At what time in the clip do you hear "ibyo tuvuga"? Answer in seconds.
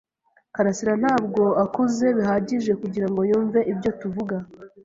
3.71-4.35